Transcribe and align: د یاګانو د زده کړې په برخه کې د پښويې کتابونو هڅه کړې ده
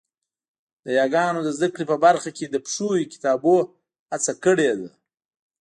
د 0.85 0.87
یاګانو 0.99 1.39
د 1.43 1.49
زده 1.57 1.67
کړې 1.73 1.85
په 1.91 1.97
برخه 2.05 2.29
کې 2.37 2.45
د 2.49 2.55
پښويې 2.65 3.09
کتابونو 3.13 3.69
هڅه 4.11 4.33
کړې 4.43 4.69
ده 4.79 4.89